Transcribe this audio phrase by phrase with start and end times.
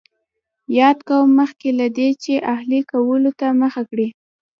[0.79, 4.07] یاد قوم مخکې له دې چې اهلي کولو ته مخه کړي